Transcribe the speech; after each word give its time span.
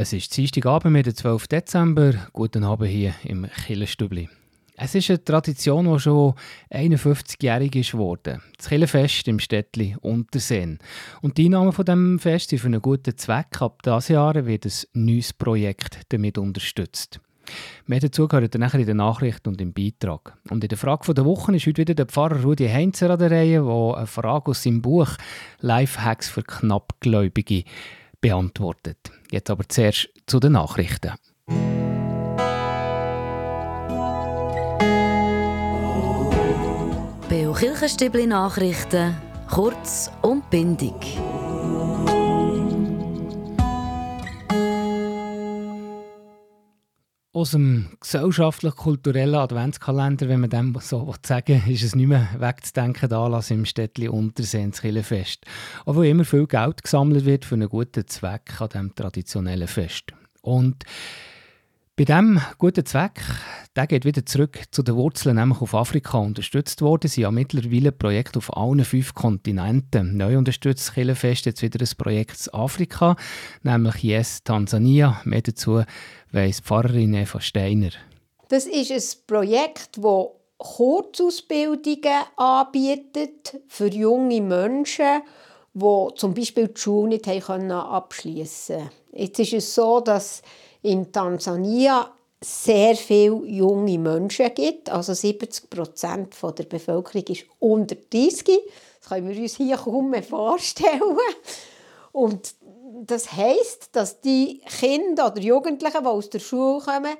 Es 0.00 0.12
ist 0.12 0.36
Dienstagabend, 0.36 0.92
mit 0.92 1.06
dem 1.06 1.14
12. 1.16 1.48
Dezember. 1.48 2.12
Guten 2.32 2.62
Abend 2.62 2.88
hier 2.88 3.14
im 3.24 3.48
Killenstübli. 3.66 4.28
Es 4.76 4.94
ist 4.94 5.10
eine 5.10 5.24
Tradition, 5.24 5.92
die 5.92 5.98
schon 5.98 6.34
51-jährig 6.70 7.74
ist 7.74 7.90
geworden. 7.90 8.40
Das 8.56 8.68
Killenfest 8.68 9.26
im 9.26 9.40
Städtli 9.40 9.96
Unterseen. 10.00 10.78
Und 11.20 11.36
die 11.36 11.46
Einnahmen 11.46 11.72
von 11.72 11.84
dem 11.84 12.20
Fest 12.20 12.50
sind 12.50 12.60
für 12.60 12.68
einen 12.68 12.80
guten 12.80 13.18
Zweck. 13.18 13.60
Ab 13.60 13.82
diesem 13.82 14.14
Jahr 14.14 14.46
wird 14.46 14.66
ein 14.66 14.72
neues 14.92 15.32
Projekt 15.32 15.98
damit 16.10 16.38
unterstützt. 16.38 17.18
Mehr 17.86 17.98
dazu 17.98 18.28
gehört 18.28 18.54
dann 18.54 18.60
nachher 18.60 18.78
in 18.78 18.86
den 18.86 18.98
Nachrichten 18.98 19.48
und 19.48 19.60
im 19.60 19.72
Beitrag. 19.72 20.38
Und 20.48 20.62
in 20.62 20.68
der 20.68 20.78
Frage 20.78 21.12
der 21.12 21.24
Woche 21.24 21.56
ist 21.56 21.66
heute 21.66 21.78
wieder 21.78 21.94
der 21.94 22.06
Pfarrer 22.06 22.42
Rudi 22.44 22.68
Heinzer 22.68 23.10
an 23.10 23.18
der 23.18 23.32
Reihe, 23.32 23.64
der 23.64 23.96
eine 23.96 24.06
Frage 24.06 24.52
aus 24.52 24.62
seinem 24.62 24.80
Buch 24.80 25.16
«Lifehacks 25.58 26.28
für 26.28 26.44
Knappgläubige» 26.44 27.64
beantwortet. 28.20 28.98
Jetzt 29.30 29.50
aber 29.50 29.68
zuerst 29.68 30.08
zu 30.26 30.40
den 30.40 30.52
Nachrichten. 30.52 31.12
Beo 37.28 37.52
Kirchenstübli 37.52 38.26
Nachrichten, 38.26 39.14
kurz 39.50 40.10
und 40.22 40.48
bindig. 40.50 41.18
Aus 47.38 47.52
dem 47.52 47.86
gesellschaftlich-kulturellen 48.00 49.36
Adventskalender, 49.36 50.28
wenn 50.28 50.40
man 50.40 50.50
dem 50.50 50.76
so 50.80 51.14
sagen 51.24 51.62
will, 51.64 51.72
ist 51.72 51.84
es 51.84 51.94
nicht 51.94 52.08
mehr 52.08 52.26
wegzudenken, 52.36 53.08
der 53.08 53.18
Anlass 53.18 53.52
im 53.52 53.64
Städtli 53.64 54.08
Unterseen, 54.08 54.72
das 54.72 54.80
Kirchenfest. 54.80 55.44
Obwohl 55.86 56.06
immer 56.06 56.24
viel 56.24 56.48
Geld 56.48 56.82
gesammelt 56.82 57.26
wird 57.26 57.44
für 57.44 57.54
einen 57.54 57.68
guten 57.68 58.08
Zweck 58.08 58.60
an 58.60 58.70
diesem 58.70 58.94
traditionellen 58.96 59.68
Fest. 59.68 60.06
Und 60.42 60.82
bei 61.98 62.04
diesem 62.04 62.40
guten 62.58 62.86
Zweck, 62.86 63.20
der 63.74 63.88
geht 63.88 64.04
wieder 64.04 64.24
zurück 64.24 64.60
zu 64.70 64.84
den 64.84 64.94
Wurzeln, 64.94 65.34
nämlich 65.34 65.60
auf 65.60 65.74
Afrika 65.74 66.18
unterstützt 66.18 66.80
worden. 66.80 67.08
Sie 67.08 67.26
haben 67.26 67.34
mittlerweile 67.34 67.90
Projekte 67.90 68.38
auf 68.38 68.56
allen 68.56 68.84
fünf 68.84 69.14
Kontinenten. 69.14 70.16
Neu 70.16 70.38
unterstützt 70.38 70.86
das 70.86 70.94
Kirchenfest 70.94 71.46
jetzt 71.46 71.60
wieder 71.60 71.80
ein 71.84 71.96
Projekt 71.98 72.46
in 72.46 72.54
Afrika, 72.54 73.16
nämlich 73.64 74.04
Yes 74.04 74.44
Tansania. 74.44 75.20
Mehr 75.24 75.42
dazu 75.42 75.82
weiss 76.30 76.60
Pfarrerin 76.60 77.14
Eva 77.14 77.40
Steiner. 77.40 77.90
Das 78.48 78.66
ist 78.66 78.92
ein 78.92 79.26
Projekt, 79.26 79.96
das 79.96 80.26
Kurzausbildungen 80.58 82.22
anbietet 82.36 83.60
für 83.66 83.88
junge 83.88 84.40
Menschen, 84.40 85.22
die 85.74 86.08
zum 86.14 86.32
Beispiel 86.32 86.68
die 86.68 86.80
Schule 86.80 87.08
nicht 87.08 87.26
abschließen 87.26 88.76
konnten. 88.76 88.92
Jetzt 89.14 89.40
ist 89.40 89.52
es 89.52 89.74
so, 89.74 89.98
dass 89.98 90.42
in 90.82 91.12
Tansania 91.12 92.12
sehr 92.40 92.94
viele 92.94 93.44
junge 93.46 93.98
Menschen 93.98 94.52
gibt. 94.54 94.90
Also 94.90 95.12
70 95.12 95.70
Prozent 95.70 96.34
der 96.42 96.64
Bevölkerung 96.64 97.24
ist 97.26 97.44
unter 97.58 97.96
30. 97.96 98.60
Das 99.00 99.08
können 99.08 99.28
wir 99.28 99.40
uns 99.40 99.56
hier 99.56 99.76
kaum 99.76 100.10
mehr 100.10 100.22
vorstellen. 100.22 101.02
Und 102.12 102.54
das 103.04 103.32
heisst, 103.32 103.94
dass 103.96 104.20
die 104.20 104.60
Kinder 104.66 105.32
oder 105.32 105.40
Jugendlichen, 105.40 106.02
die 106.02 106.06
aus 106.06 106.30
der 106.30 106.38
Schule 106.38 106.80
kommen, 106.80 107.16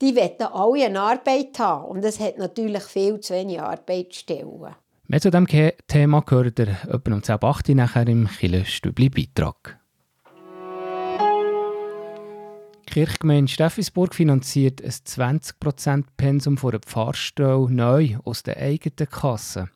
die 0.00 0.16
wollen 0.16 0.52
alle 0.52 0.86
eine 0.86 1.00
Arbeit 1.00 1.58
haben. 1.58 1.86
Und 1.86 2.04
es 2.04 2.20
hat 2.20 2.38
natürlich 2.38 2.84
viel 2.84 3.20
zu 3.20 3.34
wenig 3.34 3.60
Arbeitsstellen. 3.60 4.74
Mehr 5.08 5.20
zu 5.20 5.30
diesem 5.30 5.46
Thema 5.88 6.20
gehört 6.22 6.58
ihr 6.60 6.68
etwa 6.68 7.12
um 7.12 7.20
10.08 7.20 7.70
Uhr 7.70 7.74
nachher 7.74 8.08
im 8.08 8.28
Kille-Stübli-Beitrag. 8.28 9.79
Kirchgemeinde 12.90 13.52
Steffisburg 13.52 14.16
finanziert 14.16 14.82
ein 14.82 14.90
20% 14.90 16.06
Pensum 16.16 16.58
von 16.58 16.72
der 16.72 16.80
Pfarrstelle 16.80 17.70
neu 17.70 18.16
aus 18.24 18.42
der 18.42 18.56
eigenen 18.56 19.08
Kasse. 19.08 19.70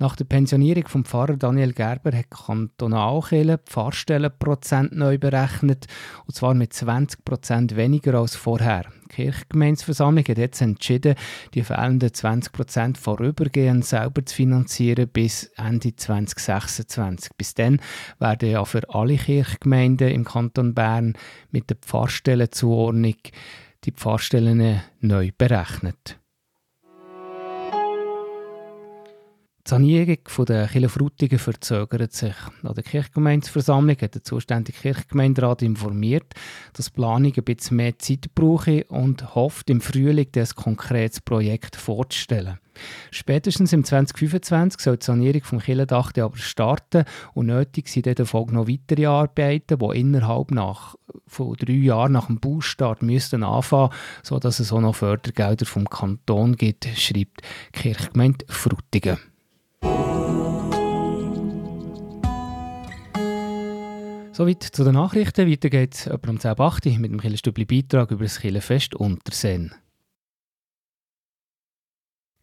Nach 0.00 0.16
der 0.16 0.24
Pensionierung 0.24 0.88
vom 0.88 1.04
Pfarrer 1.04 1.36
Daniel 1.36 1.74
Gerber 1.74 2.16
hat 2.16 2.24
die 2.24 2.44
Kantonalkirche 2.46 3.58
die 3.58 3.70
Pfarrstellenprozent 3.70 4.96
neu 4.96 5.18
berechnet, 5.18 5.88
und 6.26 6.34
zwar 6.34 6.54
mit 6.54 6.72
20% 6.72 7.76
weniger 7.76 8.14
als 8.14 8.34
vorher. 8.34 8.86
Die 9.10 9.16
Kirchgemeinsversammlung 9.16 10.24
hat 10.26 10.38
jetzt 10.38 10.62
entschieden, 10.62 11.16
die 11.52 11.62
fehlenden 11.62 12.08
20% 12.08 12.96
vorübergehend 12.96 13.84
selber 13.84 14.24
zu 14.24 14.36
finanzieren 14.36 15.06
bis 15.06 15.50
Ende 15.58 15.94
2026. 15.94 17.32
Bis 17.36 17.52
dann 17.52 17.78
werden 18.18 18.50
ja 18.50 18.64
für 18.64 18.88
alle 18.94 19.16
Kirchgemeinden 19.16 20.08
im 20.08 20.24
Kanton 20.24 20.72
Bern 20.72 21.12
mit 21.50 21.68
der 21.68 21.76
Pfarrstellenzuordnung 21.76 23.16
die 23.84 23.92
Pfarrstellen 23.92 24.80
neu 25.00 25.30
berechnet. 25.36 26.19
Die 29.70 29.74
Sanierung 29.76 30.18
der 30.48 30.66
Kirche 30.66 30.88
Frutigen 30.88 31.38
verzögert 31.38 32.12
sich. 32.12 32.34
An 32.64 32.74
der 32.74 32.82
Kirchgemeindeversammlung 32.82 33.96
hat 34.00 34.16
der 34.16 34.24
zuständige 34.24 34.76
Kirchgemeinderat 34.76 35.62
informiert, 35.62 36.34
dass 36.72 36.86
die 36.86 36.94
Planung 36.94 37.32
ein 37.36 37.44
bisschen 37.44 37.76
mehr 37.76 37.96
Zeit 38.00 38.34
brauche 38.34 38.82
und 38.86 39.36
hofft, 39.36 39.70
im 39.70 39.80
Frühling 39.80 40.26
das 40.32 40.56
konkretes 40.56 41.20
Projekt 41.20 41.76
vorzustellen. 41.76 42.58
Spätestens 43.12 43.72
im 43.72 43.84
2025 43.84 44.80
soll 44.80 44.96
die 44.96 45.06
Sanierung 45.06 45.44
vom 45.44 45.60
Kirchendach 45.60 46.16
aber 46.16 46.36
starten 46.36 47.04
und 47.34 47.46
nötig 47.46 47.86
sind 47.86 48.06
dann 48.06 48.26
Folge 48.26 48.52
noch 48.52 48.66
weitere 48.66 49.06
Arbeiten, 49.06 49.78
die 49.78 50.00
innerhalb 50.00 50.50
nach, 50.50 50.96
von 51.28 51.54
drei 51.54 51.74
Jahren 51.74 52.10
nach 52.10 52.26
dem 52.26 52.40
Baustart 52.40 53.02
müssten 53.02 53.44
anfangen, 53.44 53.92
sodass 54.24 54.58
es 54.58 54.72
auch 54.72 54.80
noch 54.80 54.96
Fördergelder 54.96 55.64
vom 55.64 55.88
Kanton 55.88 56.56
gibt, 56.56 56.88
schreibt 56.96 57.42
die 57.76 57.82
Kirchgemeinde 57.82 58.44
Frutigen. 58.48 59.18
Soweit 64.32 64.62
zu 64.62 64.84
den 64.84 64.94
Nachrichten. 64.94 65.50
Weiter 65.50 65.68
geht 65.70 65.94
es 65.94 66.06
um 66.06 66.38
10.08 66.38 66.86
Uhr 66.86 66.98
mit 67.00 67.10
dem 67.10 67.20
Killerstübli 67.20 67.64
Beitrag 67.64 68.12
über 68.12 68.22
das 68.22 68.38
Killerfest 68.38 68.94
Unterseen. 68.94 69.74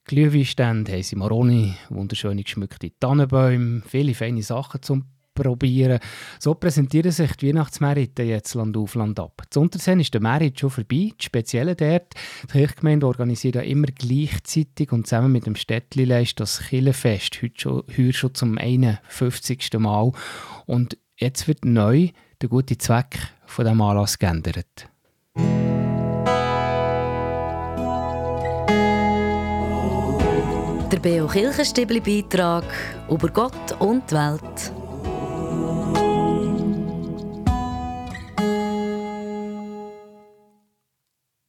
Glühweinstände 0.04 0.92
haben 0.92 1.04
sie 1.04 1.16
Maroni, 1.16 1.76
wunderschöne 1.90 2.44
geschmückte 2.44 2.92
Tannenbäume, 3.00 3.82
viele 3.86 4.14
feine 4.14 4.44
Sachen 4.44 4.82
zum 4.82 5.06
Probieren. 5.34 6.00
So 6.40 6.56
präsentieren 6.56 7.12
sich 7.12 7.32
die 7.34 7.50
Weihnachtsmärkte 7.50 8.24
jetzt 8.24 8.56
Land 8.56 8.76
auf 8.76 8.96
Land 8.96 9.20
ab. 9.20 9.44
Zu 9.50 9.62
Unterseen 9.62 10.00
ist 10.00 10.14
der 10.14 10.22
Merit 10.22 10.60
schon 10.60 10.72
vorbei. 10.72 11.12
Das 11.16 11.26
Spezielle 11.26 11.76
dort, 11.76 12.16
die 12.44 12.48
Kirchgemeinde 12.48 13.06
organisiert 13.06 13.56
ja 13.56 13.62
immer 13.62 13.88
gleichzeitig 13.88 14.92
und 14.92 15.06
zusammen 15.06 15.32
mit 15.32 15.46
dem 15.46 15.56
Städtli 15.56 16.08
das 16.36 16.60
Killenfest 16.68 17.42
heute 17.44 17.60
schon, 17.60 17.84
heute 17.96 18.14
schon 18.14 18.34
zum 18.34 18.58
51. 18.58 19.74
Mal. 19.78 20.12
Und 20.66 20.98
Jetzt 21.20 21.48
wird 21.48 21.66
neu 21.66 22.10
der 22.40 22.48
gute 22.48 22.78
Zweck 22.78 23.18
von 23.48 23.66
dem 23.66 23.82
Anlass 23.82 24.20
geändert. 24.20 24.88
Der 30.92 31.00
Beo 31.02 31.26
Kirchenstibli 31.26 32.02
Beitrag 32.02 32.66
über 33.10 33.30
Gott 33.30 33.72
und 33.80 34.12
die 34.12 34.16
Welt. 34.16 34.72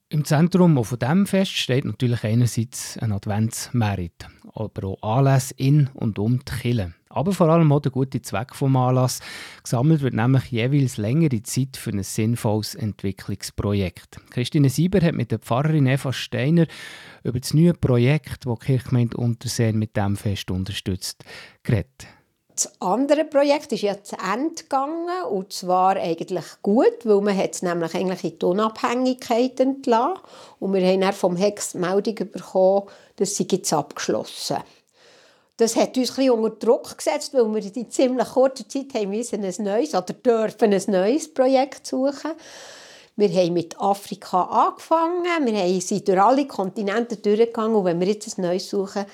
Im 0.08 0.24
Zentrum 0.24 0.82
von 0.82 0.98
diesem 0.98 1.26
Fest 1.26 1.52
steht 1.52 1.84
natürlich 1.84 2.24
einerseits 2.24 2.96
ein 2.96 3.12
Adventsmerit, 3.12 4.28
aber 4.54 4.88
auch 4.88 5.18
Anlässe 5.18 5.52
in 5.58 5.90
und 5.92 6.18
um 6.18 6.38
die 6.38 6.44
Kirche 6.46 6.94
aber 7.10 7.32
vor 7.32 7.48
allem 7.48 7.72
auch 7.72 7.80
der 7.80 7.92
gute 7.92 8.22
Zweck 8.22 8.54
vom 8.54 8.76
Anlass. 8.76 9.20
Gesammelt 9.62 10.02
wird 10.02 10.14
nämlich 10.14 10.44
jeweils 10.46 10.96
längere 10.96 11.42
Zeit 11.42 11.76
für 11.76 11.90
ein 11.90 12.02
sinnvolles 12.02 12.74
Entwicklungsprojekt. 12.74 14.20
Christine 14.30 14.70
Sieber 14.70 15.00
hat 15.00 15.14
mit 15.14 15.30
der 15.30 15.38
Pfarrerin 15.38 15.86
Eva 15.86 16.12
Steiner 16.12 16.66
über 17.24 17.40
das 17.40 17.54
neue 17.54 17.74
Projekt, 17.74 18.46
das 18.46 18.58
die 18.58 18.66
Kirchgemeinde 18.66 19.16
Unterseen 19.16 19.78
mit 19.78 19.96
dem 19.96 20.16
Fest 20.16 20.50
unterstützt, 20.50 21.24
geredet. 21.62 22.06
Das 22.58 22.72
andere 22.80 23.24
Projekt 23.24 23.70
ist 23.72 23.82
ja 23.82 24.02
zu 24.02 24.16
Ende 24.16 24.64
gegangen 24.64 25.22
und 25.30 25.52
zwar 25.52 25.94
eigentlich 25.94 26.44
gut, 26.60 27.04
weil 27.04 27.20
man 27.20 27.38
es 27.38 27.62
nämlich 27.62 27.94
eigentlich 27.94 28.32
in 28.32 28.38
die 28.40 28.46
Unabhängigkeit 28.46 29.60
entlassen 29.60 30.18
und 30.58 30.74
wir 30.74 30.84
haben 30.84 31.02
dann 31.02 31.12
vom 31.12 31.36
Hex 31.36 31.74
Meldung 31.74 32.16
bekommen, 32.16 32.88
dass 33.14 33.36
sie 33.36 33.46
jetzt 33.48 33.72
abgeschlossen 33.72 34.56
das 35.58 35.74
hat 35.74 35.96
uns 35.96 36.16
ein 36.16 36.30
unter 36.30 36.50
Druck 36.50 36.96
gesetzt, 36.96 37.34
weil 37.34 37.52
wir 37.52 37.76
in 37.76 37.90
ziemlich 37.90 38.28
kurzer 38.28 38.66
Zeit 38.68 38.94
ein 38.94 39.10
neues 39.10 39.94
oder 39.94 40.14
dürfen 40.14 40.72
ein 40.72 40.82
neues 40.86 41.34
Projekt 41.34 41.86
suchen. 41.86 42.30
Wir 43.16 43.28
haben 43.30 43.52
mit 43.52 43.78
Afrika 43.80 44.42
angefangen, 44.44 45.24
wir 45.44 45.80
sind 45.80 46.06
durch 46.06 46.20
alle 46.20 46.46
Kontinente 46.46 47.16
durchgegangen 47.16 47.74
und 47.74 47.84
wenn 47.84 47.98
wir 47.98 48.06
jetzt 48.06 48.38
ein 48.38 48.42
neues 48.42 48.70
suchen, 48.70 49.04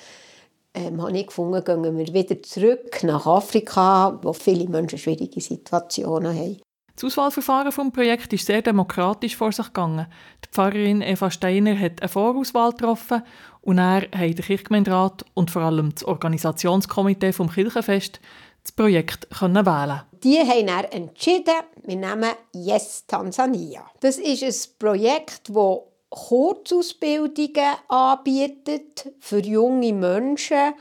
ähm, 0.75 1.01
habe 1.01 1.17
ich 1.17 1.25
gefunden, 1.25 1.63
gehen 1.63 1.97
wir 1.97 2.13
wieder 2.13 2.43
zurück 2.43 3.03
nach 3.03 3.25
Afrika, 3.25 4.19
wo 4.21 4.31
viele 4.31 4.69
Menschen 4.69 4.99
schwierige 4.99 5.41
Situationen 5.41 6.37
haben. 6.37 6.64
Das 6.95 7.03
Auswahlverfahren 7.03 7.73
vom 7.73 7.91
Projekt 7.91 8.31
ist 8.31 8.45
sehr 8.45 8.61
demokratisch 8.61 9.35
vor 9.35 9.51
sich 9.51 9.65
gegangen. 9.65 10.07
Die 10.45 10.49
Pfarrerin 10.49 11.01
Eva 11.01 11.29
Steiner 11.29 11.77
hat 11.77 12.01
eine 12.01 12.07
Vorauswahl 12.07 12.71
getroffen 12.71 13.21
und 13.61 13.79
er 13.79 14.03
hat 14.03 14.13
der 14.13 14.45
Kirchgemeinderat 14.45 15.25
und 15.33 15.51
vor 15.51 15.63
allem 15.63 15.93
das 15.93 16.05
Organisationskomitee 16.05 17.33
vom 17.33 17.49
Kirchenfest 17.49 18.21
das 18.63 18.71
Projekt 18.71 19.29
können 19.29 19.65
wählen. 19.65 20.01
Die 20.23 20.39
haben 20.39 20.67
dann 20.67 20.85
entschieden, 20.85 21.53
wir 21.83 21.97
nehmen 21.97 22.31
Yes 22.53 23.05
Tansania. 23.05 23.85
Das 23.99 24.17
ist 24.17 24.43
ein 24.43 24.77
Projekt, 24.79 25.49
das 25.49 25.79
Kurzausbildungen 26.09 27.75
anbietet 27.89 29.11
für 29.19 29.39
junge 29.39 29.91
Menschen, 29.91 30.73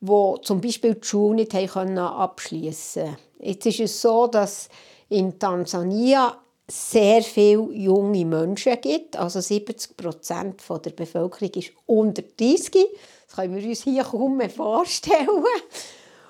die 0.00 0.34
zum 0.42 0.60
Beispiel 0.60 0.96
die 0.96 1.06
Schule 1.06 1.36
nicht 1.36 1.54
abschließen 1.54 3.04
konnten. 3.04 3.18
Jetzt 3.38 3.66
ist 3.66 3.80
es 3.80 4.02
so, 4.02 4.26
dass 4.26 4.68
in 5.10 5.38
Tansania 5.38 6.38
sehr 6.70 7.22
viele 7.22 7.72
junge 7.72 8.24
Menschen 8.24 8.80
gibt. 8.80 9.16
Also 9.16 9.40
70 9.40 9.96
Prozent 9.96 10.62
der 10.68 10.90
Bevölkerung 10.90 11.50
ist 11.54 11.72
unter 11.86 12.22
30. 12.22 12.86
Das 13.26 13.36
können 13.36 13.56
wir 13.56 13.68
uns 13.68 13.82
hier 13.82 14.04
kaum 14.04 14.36
mehr 14.36 14.50
vorstellen. 14.50 15.28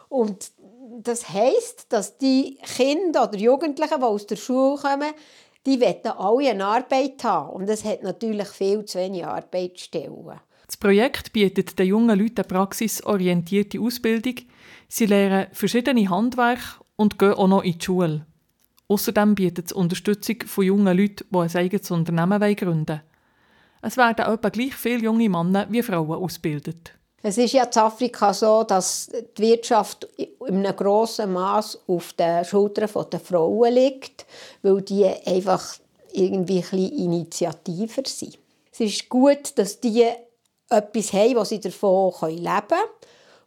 Und 0.08 0.50
das 1.02 1.28
heisst, 1.28 1.86
dass 1.90 2.18
die 2.18 2.58
Kinder 2.76 3.28
oder 3.28 3.38
Jugendlichen, 3.38 3.98
die 3.98 4.04
aus 4.04 4.26
der 4.26 4.36
Schule 4.36 4.76
kommen, 4.76 5.12
die 5.66 5.80
wollen 5.80 6.06
alle 6.06 6.50
eine 6.50 6.64
Arbeit 6.64 7.22
haben. 7.22 7.50
Und 7.50 7.68
es 7.68 7.84
hat 7.84 8.02
natürlich 8.02 8.48
viel 8.48 8.84
zu 8.86 8.98
wenig 8.98 9.24
Arbeitsstellen. 9.24 10.40
Das 10.66 10.76
Projekt 10.76 11.32
bietet 11.32 11.78
den 11.78 11.86
jungen 11.86 12.18
Leuten 12.18 12.38
eine 12.38 12.44
praxisorientierte 12.44 13.80
Ausbildung. 13.80 14.36
Sie 14.88 15.06
lernen 15.06 15.48
verschiedene 15.52 16.08
Handwerke 16.08 16.62
und 16.96 17.18
gehen 17.18 17.34
auch 17.34 17.48
noch 17.48 17.62
in 17.62 17.78
die 17.78 17.84
Schule. 17.84 18.26
Außerdem 18.90 19.36
bietet 19.36 19.66
es 19.66 19.72
Unterstützung 19.72 20.42
von 20.46 20.64
jungen 20.64 20.98
Leuten, 20.98 21.24
die 21.30 21.38
ein 21.38 21.56
eigenes 21.56 21.90
Unternehmen 21.92 22.40
gründen 22.56 22.88
wollen. 22.88 23.00
Es 23.82 23.96
werden 23.96 24.26
etwa 24.26 24.48
gleich 24.48 24.74
viele 24.74 25.04
junge 25.04 25.28
Männer 25.28 25.66
wie 25.70 25.80
Frauen 25.80 26.20
ausgebildet. 26.20 26.92
Es 27.22 27.38
ist 27.38 27.52
ja 27.52 27.64
in 27.64 27.78
Afrika 27.78 28.34
so, 28.34 28.64
dass 28.64 29.08
die 29.38 29.42
Wirtschaft 29.42 30.08
in 30.16 30.56
einem 30.56 30.74
grossen 30.74 31.32
Maß 31.32 31.78
auf 31.86 32.14
den 32.14 32.44
Schultern 32.44 32.88
der 33.12 33.20
Frauen 33.20 33.72
liegt, 33.74 34.26
weil 34.62 34.82
die 34.82 35.06
einfach 35.06 35.76
irgendwie 36.12 36.56
ein 36.56 36.62
bisschen 36.62 36.98
initiativer 36.98 38.02
sind. 38.04 38.38
Es 38.72 38.80
ist 38.80 39.08
gut, 39.08 39.56
dass 39.56 39.78
die 39.78 40.08
etwas 40.68 41.12
haben, 41.12 41.36
wo 41.36 41.44
sie 41.44 41.60
davon 41.60 42.12
leben 42.30 42.44
können. 42.44 42.80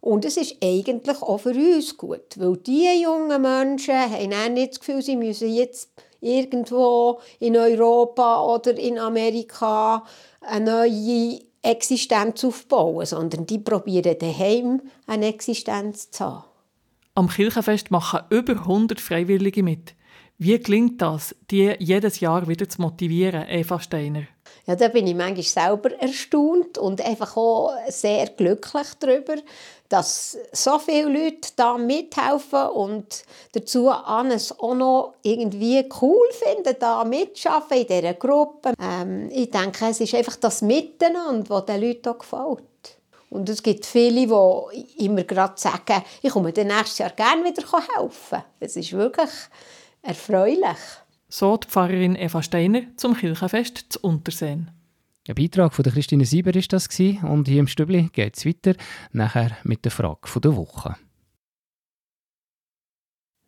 Und 0.04 0.26
es 0.26 0.36
ist 0.36 0.58
eigentlich 0.62 1.22
auch 1.22 1.38
für 1.38 1.52
uns 1.52 1.96
gut, 1.96 2.36
weil 2.36 2.58
diese 2.58 2.94
jungen 3.02 3.42
Menschen 3.42 3.96
haben 3.96 4.34
auch 4.34 4.50
nicht 4.50 4.72
das 4.72 4.80
Gefühl, 4.82 5.02
sie 5.02 5.16
müssen 5.16 5.48
jetzt 5.50 5.92
irgendwo 6.20 7.22
in 7.40 7.56
Europa 7.56 8.44
oder 8.44 8.78
in 8.78 9.00
Amerika 9.00 10.04
eine 10.42 10.66
neue 10.66 11.40
Existenz 11.62 12.44
aufbauen, 12.44 13.06
sondern 13.06 13.46
die 13.46 13.60
probieren 13.60 14.18
daheim 14.20 14.82
eine 15.08 15.28
Existenz 15.28 16.12
zu 16.12 16.26
haben. 16.26 16.44
Am 17.16 17.30
Kirchenfest 17.30 17.90
machen 17.90 18.24
über 18.30 18.56
100 18.56 19.00
Freiwillige 19.00 19.64
mit. 19.64 19.96
Wie 20.38 20.60
gelingt 20.60 21.02
das, 21.02 21.34
die 21.50 21.76
jedes 21.80 22.20
Jahr 22.20 22.50
wieder 22.50 22.68
zu 22.68 22.82
motivieren, 22.82 23.48
Eva 23.48 23.80
Steiner? 23.80 24.24
Ja, 24.66 24.76
da 24.76 24.88
bin 24.88 25.08
ich 25.08 25.16
manchmal 25.16 25.44
selber 25.44 25.92
erstaunt 26.02 26.78
und 26.78 27.02
einfach 27.02 27.38
auch 27.38 27.72
sehr 27.90 28.28
glücklich 28.28 28.88
darüber, 29.00 29.36
dass 29.94 30.40
so 30.52 30.80
viele 30.80 31.08
Leute 31.08 31.50
da 31.56 31.78
mithelfen 31.78 32.68
und 32.70 33.24
dazu 33.52 33.92
es 34.32 34.52
auch 34.60 34.74
noch 34.74 35.14
irgendwie 35.22 35.88
cool 36.02 36.26
finden, 36.32 36.76
da 36.80 37.04
mitzuschaffen 37.04 37.78
in 37.78 37.86
dieser 37.86 38.16
Gruppe. 38.16 38.74
Ähm, 38.82 39.30
ich 39.32 39.52
denke, 39.52 39.86
es 39.86 40.00
ist 40.00 40.16
einfach 40.16 40.38
das 40.38 40.64
Miteinander, 40.64 41.62
das 41.62 41.66
den 41.66 41.82
Leuten 41.82 42.10
auch 42.10 42.18
gefällt. 42.18 42.98
Und 43.30 43.48
es 43.50 43.62
gibt 43.62 43.86
viele, 43.86 44.26
die 44.26 45.06
immer 45.06 45.24
gerade 45.26 45.54
sagen, 45.58 46.02
ich 46.24 46.32
komme 46.32 46.52
nächstes 46.52 46.98
Jahr 46.98 47.12
gerne 47.12 47.46
wieder 47.46 47.64
helfen. 47.96 48.44
Es 48.60 48.76
ist 48.76 48.94
wirklich 48.94 49.30
erfreulich. 50.02 50.78
So 51.30 51.56
die 51.58 51.68
Pfarrerin 51.68 52.16
Eva 52.16 52.42
Steiner 52.42 52.82
zum 52.98 53.16
Kirchenfest 53.16 53.86
zu 53.90 54.00
Unterseen. 54.02 54.72
Ein 55.26 55.36
Beitrag 55.36 55.74
von 55.74 55.86
Christine 55.86 56.26
Sieber 56.26 56.54
ist 56.54 56.74
das 56.74 56.90
und 57.00 57.48
hier 57.48 57.62
im 57.62 57.68
Stübli 57.68 58.10
geht 58.12 58.36
es 58.36 58.46
weiter, 58.46 58.76
nachher 59.14 59.56
mit 59.64 59.86
der 59.86 59.92
Frage 59.92 60.40
der 60.42 60.58
Woche. 60.58 60.98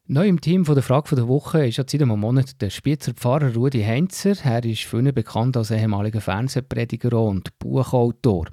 Neu 0.07 0.25
im 0.25 0.39
Team 0.39 0.63
von 0.63 0.75
der 0.75 0.83
Frage 0.83 1.18
der 1.18 1.27
Woche 1.27 1.68
ist 1.68 1.75
seit 1.75 1.94
einem 1.95 2.18
Monat 2.18 2.62
der 2.62 2.69
Spitzer 2.69 3.13
Pfarrer 3.13 3.54
Rudi 3.56 3.83
Heinzer. 3.83 4.36
Er 4.45 4.63
ist 4.63 4.83
vielen 4.83 5.13
bekannt 5.13 5.57
als 5.57 5.72
ehemaliger 5.72 6.22
Fernsehprediger 6.22 7.19
und 7.19 7.60
Buchautor. 7.60 8.45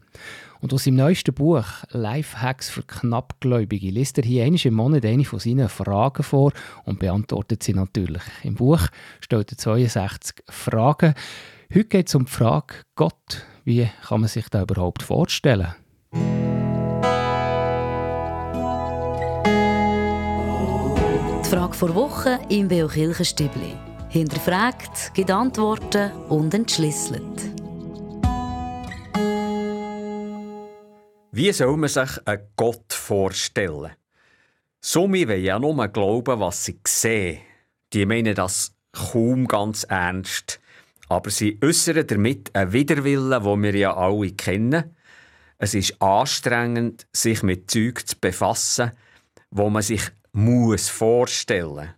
Und 0.61 0.73
aus 0.73 0.83
seinem 0.83 0.97
neuesten 0.97 1.33
Buch 1.33 1.65
Lifehacks 1.91 2.71
für 2.71 2.83
Knappgläubige 2.83 3.91
liest 3.91 4.19
er 4.19 4.25
hier 4.25 4.45
einmal 4.45 4.61
im 4.65 4.75
Monat 4.75 5.05
eine 5.05 5.25
von 5.25 5.39
seinen 5.39 5.69
Fragen 5.69 6.25
vor 6.25 6.53
und 6.87 6.99
beantwortet 6.99 7.63
sie 7.63 7.75
natürlich. 7.75 8.23
Im 8.43 8.57
Buch 8.57 8.89
stellt 9.21 9.53
er 9.53 9.59
62 9.59 10.43
Fragen. 10.49 11.15
Heute 11.75 11.85
geht 11.87 12.09
es 12.09 12.15
um 12.15 12.27
die 12.27 12.31
Frage 12.31 12.75
Gott. 12.97 13.47
Wie 13.65 13.89
kann 14.07 14.21
man 14.21 14.29
sich 14.29 14.47
das 14.51 14.61
überhaupt 14.61 15.03
vorstellen? 15.03 15.75
Die 21.41 21.49
Frage 21.49 21.73
vor 21.73 21.95
Woche 21.95 22.41
im 22.51 22.69
Beo 22.69 22.89
Kirchenstübli. 22.89 23.75
Hinterfragt, 24.11 25.15
gibt 25.15 25.31
Antworten 25.31 26.13
und 26.29 26.53
entschlüsselt. 26.53 27.23
Wie 31.31 31.53
soll 31.53 31.79
man 31.79 31.89
sich 31.89 32.27
einen 32.27 32.49
Gott 32.55 32.93
vorstellen? 32.93 33.93
Summe 34.83 35.27
wollen 35.27 35.43
ja 35.43 35.59
nur 35.59 35.89
glauben, 35.89 36.39
was 36.39 36.67
sie 36.67 36.79
sehen. 36.87 37.41
Die 37.95 38.05
meinen 38.05 38.35
das 38.35 38.75
kaum 38.93 39.49
ganz 39.49 39.85
ernst 39.85 40.61
aber 41.13 41.31
sie 41.31 41.59
äußern 41.63 42.07
damit 42.07 42.55
einen 42.55 42.73
Widerwillen, 42.73 43.43
den 43.43 43.63
wir 43.63 43.77
ja 43.77 43.97
alle 43.97 44.31
kennen. 44.33 44.97
Es 45.59 45.75
ist 45.75 46.01
anstrengend, 46.03 47.07
sich 47.13 47.43
mit 47.43 47.71
Zeug 47.71 48.07
zu 48.07 48.17
befassen, 48.21 48.93
wo 49.51 49.71
man 49.71 49.83
sich 49.83 50.03
muss 50.33 50.89
vorstellen 50.89 51.95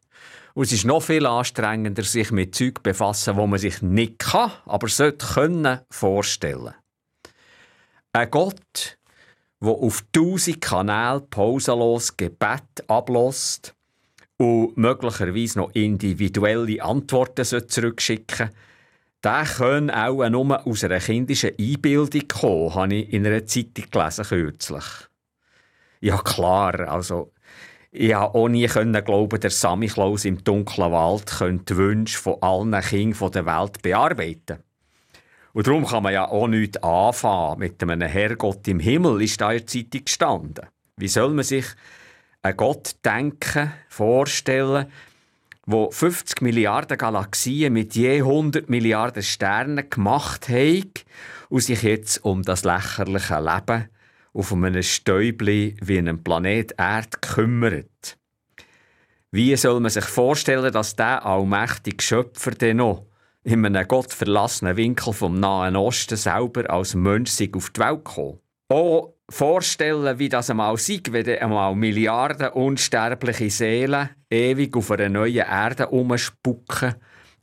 und 0.55 0.67
es 0.67 0.73
ist 0.73 0.85
noch 0.85 1.03
viel 1.03 1.27
anstrengender, 1.27 2.05
sich 2.05 2.31
mit 2.31 2.55
Zeug 2.55 2.77
zu 2.77 2.83
befassen, 2.85 3.37
wo 3.37 3.47
man 3.47 3.59
sich 3.59 3.83
nicht 3.83 4.21
kann, 4.21 4.53
aber 4.67 4.89
sollte 4.89 5.27
können 5.27 5.81
vorstellen. 5.91 6.75
Ein 8.13 8.31
Gott, 8.31 8.97
der 9.61 9.71
auf 9.71 10.05
tausend 10.13 10.61
Kanälen 10.61 11.29
pausenlos 11.29 12.17
Gebet 12.17 12.63
ablässt 12.87 13.75
und 14.37 14.77
möglicherweise 14.77 15.59
noch 15.59 15.75
individuelle 15.75 16.83
Antworten 16.83 17.45
zurückschicken 17.45 18.51
sollte, 18.51 18.55
der 19.25 19.45
könnte 19.45 19.97
auch 19.97 20.29
nur 20.29 20.67
aus 20.67 20.85
einer 20.85 21.01
kindischen 21.01 21.53
Einbildung 21.59 22.29
kommen, 22.29 22.75
habe 22.75 22.95
ich 22.95 23.13
in 23.13 23.27
einer 23.27 23.47
Zeitung 23.47 23.87
gelesen 23.91 24.25
kürzlich. 24.25 24.85
Ja 26.01 26.19
klar, 26.19 26.81
also 26.81 27.33
ich 27.91 28.13
konnte 28.13 28.35
auch 28.35 28.49
nie 28.49 28.67
glauben, 28.67 29.41
der 29.41 29.51
Sammy 29.51 29.87
Klaus 29.87 30.25
im 30.25 30.43
dunklen 30.45 30.93
Wald 30.93 31.27
könnte 31.27 31.75
die 31.75 31.77
Wünsche 31.79 32.19
von 32.19 32.43
allen 32.43 32.79
Kindern 32.83 33.31
der 33.31 33.47
Welt 33.47 33.83
bearbeiten. 33.83 34.59
Und 35.53 35.69
darum 35.69 35.87
kann 35.87 36.03
man 36.03 36.13
ja 36.13 36.29
auch 36.29 36.49
nichts 36.49 36.83
anfangen 36.83 37.61
mit 37.61 37.81
einem 37.83 38.09
Herrgott 38.09 38.67
im 38.67 38.81
Himmel, 38.81 39.23
ist 39.23 39.41
da 39.41 39.53
in 39.53 39.59
der 39.59 39.67
Zeitung 39.69 40.05
gestanden. 40.05 40.67
Wie 40.97 41.09
soll 41.09 41.33
man 41.33 41.45
sich 41.45 41.67
einen 42.43 42.57
Gott 42.57 42.97
denken, 43.05 43.73
vorstellen, 43.89 44.87
wo 45.67 45.91
50 45.91 46.43
Milliarden 46.43 46.99
Galaxien 46.99 47.73
mit 47.73 47.95
je 47.95 48.19
100 48.19 48.69
Milliarden 48.69 49.23
Sternen 49.23 49.89
gemacht 49.89 50.49
haben 50.49 50.93
und 51.49 51.63
sich 51.63 51.83
jetzt 51.83 52.25
um 52.25 52.43
das 52.43 52.65
lächerliche 52.65 53.41
Leben 53.41 53.89
auf 54.33 54.53
einem 54.53 54.83
Stäubli 54.83 55.77
wie 55.81 55.99
einem 55.99 56.23
Planet 56.23 56.75
Erde 56.77 57.19
kümmert. 57.21 58.19
Wie 59.31 59.57
soll 59.57 59.81
man 59.81 59.91
sich 59.91 60.05
vorstellen, 60.05 60.73
dass 60.73 60.97
der 60.97 61.25
allmächtige 61.25 62.03
Schöpfer 62.03 62.51
denn 62.53 62.77
noch 62.77 63.07
in 63.43 63.65
einem 63.65 63.89
gottverlassenen 63.89 64.77
Winkel 64.77 65.13
vom 65.13 65.39
Nahen 65.41 65.77
Osten 65.77 66.17
selber 66.17 66.71
als 66.71 66.95
Mensch 66.95 67.41
auf 67.53 67.71
die 67.71 67.81
Welt 67.81 68.05
kommt? 68.05 68.44
Auch 68.69 69.15
vorstellen, 69.29 70.19
wie 70.19 70.29
das 70.29 70.51
einmal 70.51 70.77
sei, 70.79 71.01
wenn 71.11 71.39
einmal 71.39 71.75
Milliarden 71.75 72.49
unsterbliche 72.49 73.51
Seelen 73.51 74.09
ewig 74.31 74.77
auf 74.77 74.91
einer 74.91 75.09
neuen 75.09 75.47
Erde 75.47 75.89
umspucken 75.89 76.95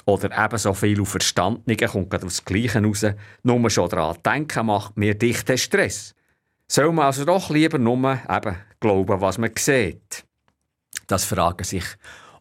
oder 0.06 0.46
eben 0.46 0.58
so 0.58 0.74
viel 0.74 1.00
auf 1.02 1.10
Verstandungen, 1.10 1.78
kommt 1.78 2.10
gerade 2.10 2.26
aufs 2.26 2.44
Gleiche 2.44 2.84
raus, 2.84 3.06
nur 3.44 3.70
schon 3.70 3.90
daran 3.90 4.18
denken, 4.26 4.66
macht 4.66 4.98
mir 4.98 5.14
dichten 5.14 5.58
Stress. 5.58 6.16
Soll 6.68 6.92
man 6.92 7.06
also 7.06 7.26
doch 7.26 7.50
lieber 7.50 7.78
nur 7.78 8.20
eben 8.30 8.56
glauben, 8.80 9.22
was 9.22 9.38
man 9.38 9.52
sieht? 9.58 10.26
Das 11.08 11.26
fragen 11.26 11.64
sich 11.64 11.84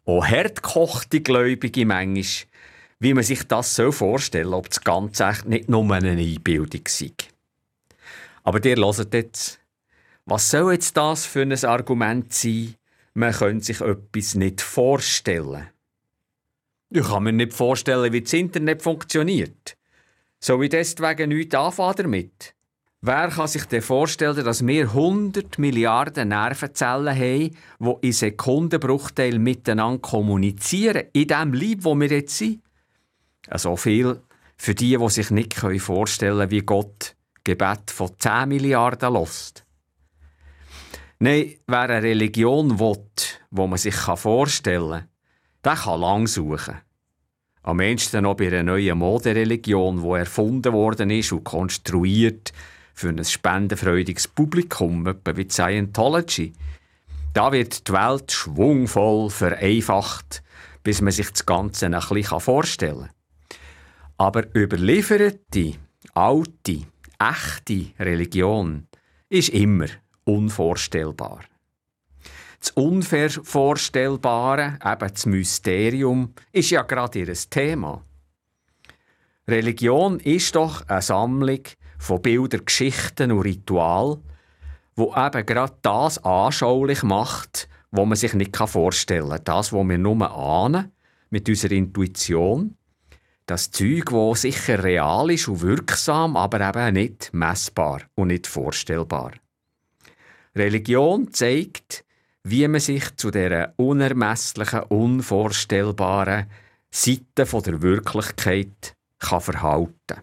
auch 0.06 0.24
hart 0.24 0.62
Gläubige 0.62 1.84
manchmal, 1.84 2.48
wie 2.98 3.14
man 3.14 3.24
sich 3.24 3.46
das 3.46 3.74
so 3.74 3.92
vorstellen 3.92 4.54
ob 4.54 4.68
das 4.68 4.80
Ganze 4.80 5.26
echt 5.26 5.46
nicht 5.46 5.68
nur 5.68 5.92
eine 5.92 6.10
Einbildung 6.10 6.82
sei. 6.88 7.12
Aber 8.42 8.64
ihr 8.64 8.76
hört 8.76 9.14
jetzt, 9.14 9.60
was 10.24 10.50
soll 10.50 10.72
jetzt 10.72 10.96
das 10.96 11.26
für 11.26 11.42
ein 11.42 11.64
Argument 11.64 12.32
sein, 12.32 12.74
man 13.14 13.32
könnte 13.32 13.64
sich 13.64 13.80
etwas 13.80 14.34
nicht 14.34 14.60
vorstellen? 14.60 15.68
Ich 16.90 17.06
kann 17.06 17.22
mir 17.24 17.32
nicht 17.32 17.52
vorstellen, 17.52 18.12
wie 18.12 18.22
das 18.22 18.32
Internet 18.32 18.82
funktioniert. 18.82 19.76
Soll 20.40 20.64
ich 20.64 20.70
deswegen 20.70 21.28
nichts 21.28 21.54
anfangen 21.54 21.96
damit? 21.96 22.54
Wer 23.02 23.28
kann 23.28 23.48
sich 23.48 23.64
denn 23.64 23.80
vorstellen, 23.80 24.44
dass 24.44 24.66
wir 24.66 24.82
100 24.82 25.58
Milliarden 25.58 26.28
Nervenzellen 26.28 27.14
haben, 27.16 27.56
die 27.78 28.06
in 28.06 28.12
Sekundenbruchteilen 28.12 29.42
miteinander 29.42 30.00
kommunizieren, 30.00 31.04
in 31.12 31.28
dem 31.28 31.54
Leib, 31.54 31.78
wo 31.80 31.94
wir 31.94 32.08
jetzt 32.08 32.36
sind? 32.36 32.60
So 33.46 33.52
also 33.52 33.76
viel 33.76 34.20
für 34.56 34.74
die, 34.74 34.98
die 34.98 35.08
sich 35.08 35.30
nicht 35.30 35.54
vorstellen 35.54 36.38
können, 36.38 36.50
wie 36.50 36.60
Gott 36.60 37.16
Gebet 37.44 37.90
von 37.90 38.10
10 38.18 38.48
Milliarden 38.48 39.12
lässt. 39.12 39.64
Nein, 41.18 41.54
wer 41.66 41.80
eine 41.80 42.02
Religion 42.02 42.78
will, 42.78 43.04
wo 43.50 43.66
man 43.66 43.78
sich 43.78 43.94
vorstellen 43.94 44.90
kann, 44.90 45.08
der 45.64 45.74
kann 45.74 46.00
lang 46.00 46.26
suchen. 46.26 46.80
Am 47.62 47.80
ehesten 47.80 48.22
noch 48.22 48.36
bei 48.36 48.46
einer 48.46 48.62
neuen 48.62 48.98
Modereligion, 48.98 50.02
die 50.02 50.18
erfunden 50.18 50.72
worden 50.72 51.10
ist 51.10 51.32
und 51.32 51.44
konstruiert 51.44 52.52
für 52.94 53.10
ein 53.10 53.22
spendenfreudiges 53.22 54.28
Publikum, 54.28 55.06
etwa 55.06 55.36
wie 55.36 55.48
Scientology. 55.48 56.54
Da 57.34 57.52
wird 57.52 57.86
die 57.86 57.92
Welt 57.92 58.32
schwungvoll 58.32 59.28
vereinfacht, 59.30 60.42
bis 60.82 61.02
man 61.02 61.12
sich 61.12 61.30
das 61.30 61.44
Ganze 61.44 61.86
ein 61.86 61.92
bisschen 61.92 62.40
vorstellen 62.40 63.08
kann. 63.08 63.58
Aber 64.16 64.44
überlieferte, 64.56 65.74
alte, 66.14 66.80
echte 67.20 67.86
Religion 67.98 68.86
ist 69.28 69.50
immer 69.50 69.86
unvorstellbar. 70.24 71.40
Das 72.58 72.70
Unvorstellbare, 72.72 74.78
eben 74.84 75.12
das 75.12 75.26
Mysterium, 75.26 76.34
ist 76.52 76.70
ja 76.70 76.82
gerade 76.82 77.20
ihr 77.20 77.32
Thema. 77.32 78.04
Religion 79.46 80.18
ist 80.20 80.54
doch 80.54 80.86
eine 80.88 81.02
Sammlung 81.02 81.60
von 81.98 82.22
Bildern, 82.22 82.64
Geschichten 82.64 83.32
und 83.32 83.40
Ritualen, 83.40 84.22
wo 84.94 85.14
eben 85.16 85.46
gerade 85.46 85.74
das 85.82 86.22
anschaulich 86.24 87.02
macht, 87.02 87.68
was 87.90 88.06
man 88.06 88.16
sich 88.16 88.32
nicht 88.34 88.56
vorstellen 88.56 89.30
kann. 89.30 89.44
Das, 89.44 89.72
was 89.72 89.88
wir 89.88 89.98
nur 89.98 90.30
ahnen, 90.30 90.92
mit 91.30 91.48
unserer 91.48 91.72
Intuition 91.72 92.76
das 93.50 93.70
Zeug, 93.70 94.10
das 94.10 94.42
sicher 94.42 94.82
real 94.82 95.30
ist 95.30 95.48
und 95.48 95.60
wirksam, 95.60 96.36
aber 96.36 96.68
eben 96.68 96.94
nicht 96.94 97.30
messbar 97.32 98.02
und 98.14 98.28
nicht 98.28 98.46
vorstellbar. 98.46 99.32
Religion 100.54 101.32
zeigt, 101.32 102.04
wie 102.44 102.66
man 102.68 102.80
sich 102.80 103.16
zu 103.16 103.30
der 103.30 103.74
unermesslichen, 103.76 104.84
unvorstellbaren 104.84 106.46
Seite 106.90 107.44
der 107.44 107.82
Wirklichkeit 107.82 108.94
kann 109.18 109.40
verhalten 109.40 110.22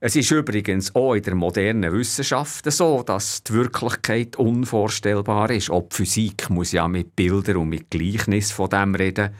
Es 0.00 0.16
ist 0.16 0.30
übrigens 0.30 0.94
auch 0.94 1.14
in 1.14 1.22
der 1.22 1.34
modernen 1.34 1.92
Wissenschaft 1.92 2.70
so, 2.70 3.02
dass 3.02 3.42
die 3.42 3.52
Wirklichkeit 3.52 4.36
unvorstellbar 4.36 5.50
ist. 5.50 5.70
Ob 5.70 5.92
Physik 5.92 6.48
muss 6.50 6.72
ja 6.72 6.88
mit 6.88 7.14
Bildern 7.14 7.58
und 7.58 7.68
mit 7.68 7.90
Gleichnis 7.90 8.50
von 8.52 8.70
dem 8.70 8.94
reden 8.94 9.34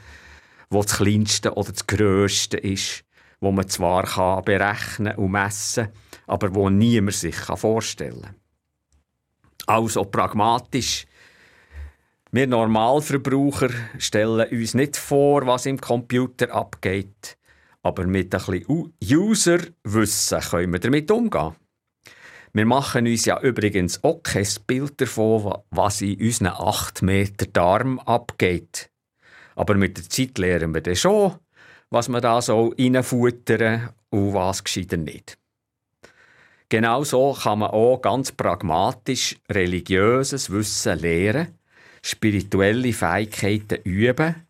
wo 0.71 0.81
das 0.81 0.97
Kleinste 0.97 1.53
oder 1.53 1.71
das 1.71 1.85
Grösste 1.85 2.57
ist, 2.57 3.03
wo 3.39 3.51
man 3.51 3.67
zwar 3.67 4.03
kann 4.03 4.43
berechnen 4.43 5.15
und 5.15 5.31
messen 5.31 5.89
aber 6.31 6.55
wo 6.55 6.69
niemand 6.69 7.15
sich 7.15 7.35
vorstellen 7.35 8.21
kann. 8.21 8.35
Also 9.67 10.05
pragmatisch. 10.05 11.05
Wir 12.31 12.47
Normalverbraucher 12.47 13.69
stellen 13.97 14.49
uns 14.49 14.73
nicht 14.73 14.95
vor, 14.95 15.45
was 15.45 15.65
im 15.65 15.81
Computer 15.81 16.53
abgeht, 16.53 17.37
aber 17.83 18.07
mit 18.07 18.33
ein 18.33 18.41
bisschen 18.45 18.93
User-Wissen 19.03 20.39
können 20.39 20.71
wir 20.71 20.79
damit 20.79 21.11
umgehen. 21.11 21.55
Wir 22.53 22.65
machen 22.65 23.05
uns 23.05 23.25
ja 23.25 23.41
übrigens 23.41 24.01
auch 24.03 24.23
kein 24.23 24.47
Bild 24.67 25.01
davon, 25.01 25.53
was 25.69 26.01
in 26.01 26.21
unseren 26.21 26.47
8 26.47 27.01
Meter 27.01 27.45
Darm 27.47 27.99
abgeht. 27.99 28.90
Aber 29.61 29.75
mit 29.75 29.95
der 29.95 30.09
Zeit 30.09 30.39
lernen 30.39 30.73
wir 30.73 30.81
dann 30.81 30.95
schon, 30.95 31.35
was 31.91 32.09
man 32.09 32.19
da 32.19 32.41
so 32.41 32.73
reinfuttern 32.79 33.89
und 34.09 34.33
was 34.33 34.63
geschieht 34.63 34.91
nicht. 34.93 35.37
Genauso 36.67 37.37
kann 37.39 37.59
man 37.59 37.69
auch 37.69 38.01
ganz 38.01 38.31
pragmatisch 38.31 39.37
religiöses 39.51 40.49
Wissen 40.49 40.97
lehren, 40.97 41.59
spirituelle 42.01 42.91
Fähigkeiten 42.91 43.83
üben 43.83 44.47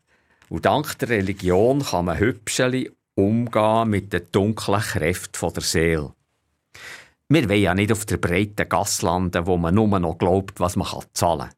und 0.48 0.66
dank 0.66 0.98
der 1.00 1.10
Religion 1.10 1.84
kann 1.84 2.06
man 2.06 2.18
hübscheli 2.18 2.90
umgehen 3.16 3.90
mit 3.90 4.14
den 4.14 4.32
dunklen 4.32 4.80
Kräften 4.80 5.54
der 5.54 5.64
Seele. 5.64 6.14
Wir 7.28 7.50
wollen 7.50 7.62
ja 7.62 7.74
nicht 7.74 7.92
auf 7.92 8.06
der 8.06 8.16
breiten 8.16 8.70
Gasse 8.70 9.06
landen, 9.06 9.46
wo 9.46 9.58
man 9.58 9.76
nur 9.76 10.00
noch 10.00 10.18
glaubt, 10.18 10.62
was 10.62 10.78
man 10.78 10.88
zahlen 11.12 11.50
kann. 11.50 11.56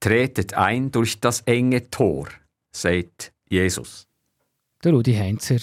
Tretet 0.00 0.52
ein 0.52 0.90
durch 0.90 1.18
das 1.18 1.40
enge 1.46 1.88
Tor 1.88 2.28
sagt 2.74 3.32
Jesus. 3.48 4.06
Der 4.82 4.92
Rudi 4.92 5.14
Heinzer 5.14 5.60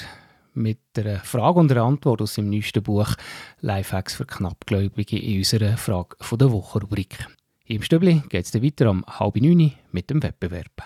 mit 0.54 0.80
der 0.96 1.20
Frage 1.20 1.60
und 1.60 1.70
der 1.70 1.84
Antwort 1.84 2.22
aus 2.22 2.36
seinem 2.36 2.50
neuesten 2.50 2.84
Buch 2.84 3.16
Lifehacks 3.60 4.16
für 4.16 4.26
Knappgläubige 4.26 5.20
in 5.20 5.40
unserer 5.40 5.78
Frage 5.78 6.16
der 6.32 6.52
Woche 6.52 6.80
Rubrik. 6.80 7.26
Im 7.66 7.82
Stübli 7.82 8.22
geht 8.30 8.46
es 8.46 8.54
weiter 8.54 8.90
um 8.90 9.06
halb 9.08 9.36
neun 9.38 9.74
mit 9.92 10.10
dem 10.10 10.22
Wettbewerb. 10.24 10.84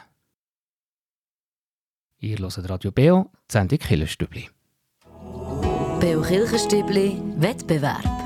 Ihr 2.19 2.37
hört 2.37 2.69
Radio 2.69 2.91
Beo, 2.91 3.31
die 3.49 3.53
Sendung 3.53 3.79
Killerstübli. 3.79 4.49
Beo 5.99 6.21
Kirchenstübli 6.21 7.21
Wettbewerb. 7.37 8.24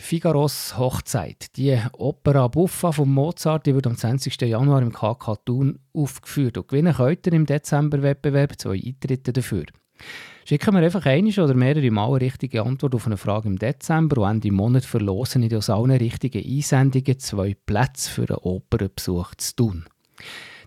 Figaros 0.00 0.78
Hochzeit. 0.78 1.56
Die 1.56 1.76
Opera 1.98 2.46
Buffa 2.46 2.92
von 2.92 3.12
Mozart 3.12 3.66
die 3.66 3.74
wird 3.74 3.86
am 3.88 3.96
20. 3.96 4.40
Januar 4.42 4.80
im 4.80 4.92
KK 4.92 5.36
Thun 5.44 5.80
aufgeführt. 5.92 6.56
Und 6.56 6.68
gewinnen 6.68 6.94
ihr 6.98 7.32
im 7.32 7.44
Dezember-Wettbewerb 7.44 8.58
zwei 8.58 8.80
Eintritte 8.82 9.32
dafür. 9.32 9.64
Schicken 10.46 10.74
wir 10.74 10.82
einfach 10.82 11.04
eine 11.04 11.30
oder 11.30 11.52
mehrere 11.52 11.90
Mal 11.90 12.10
eine 12.10 12.20
richtige 12.20 12.62
Antwort 12.62 12.94
auf 12.94 13.06
eine 13.06 13.16
Frage 13.16 13.48
im 13.48 13.58
Dezember 13.58 14.22
und 14.22 14.30
Ende 14.30 14.52
Monat 14.52 14.84
verlosen 14.84 15.42
in 15.42 15.54
aus 15.54 15.68
allen 15.68 15.90
richtigen 15.90 16.46
Einsendungen 16.46 17.18
zwei 17.18 17.54
Plätze 17.66 18.08
für 18.08 18.30
einen 18.30 18.38
Opernbesuch 18.38 19.34
zu 19.34 19.56
tun. 19.56 19.84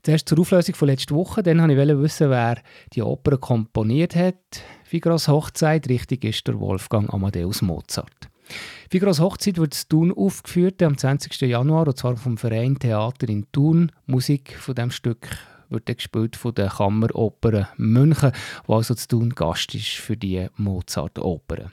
Zuerst 0.03 0.27
zur 0.27 0.39
Auflösung 0.39 0.75
von 0.75 0.89
letzter 0.89 1.15
Woche. 1.15 1.41
Dann 1.41 1.59
wollte 1.59 1.93
ich 1.93 2.00
wissen, 2.00 2.29
wer 2.29 2.61
die 2.93 3.01
Oper 3.01 3.38
komponiert 3.38 4.15
hat. 4.15 4.35
Figaros 4.83 5.29
Hochzeit. 5.29 5.88
Richtig 5.88 6.25
ist 6.25 6.47
der 6.47 6.59
Wolfgang 6.59 7.11
Amadeus 7.11 7.61
Mozart. 7.61 8.30
Figaros 8.89 9.20
Hochzeit 9.20 9.58
wird 9.58 9.75
in 9.75 9.89
Thun 9.89 10.13
aufgeführt 10.13 10.81
am 10.84 10.98
20. 10.98 11.41
Januar, 11.41 11.88
und 11.88 11.98
zwar 11.98 12.17
vom 12.17 12.38
Verein 12.38 12.77
Theater 12.77 13.29
in 13.29 13.46
Thun. 13.51 13.91
Musik 14.05 14.55
von 14.58 14.75
dem 14.75 14.91
Stück 14.91 15.27
wird 15.70 15.86
gespielt 15.86 16.36
von 16.36 16.53
der 16.53 16.70
Kammeroper 16.70 17.70
München, 17.77 18.31
wo 18.67 18.75
also 18.75 18.93
zu 18.93 19.08
Thun 19.08 19.29
Gast 19.29 19.74
ist 19.75 19.88
für 19.88 20.17
die 20.17 20.48
Mozart-Oper. 20.58 21.72